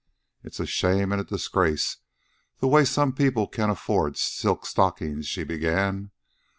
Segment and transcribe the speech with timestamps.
[0.43, 1.97] "It's a shame an' a disgrace
[2.57, 6.09] the way some people can afford silk stockings," she began.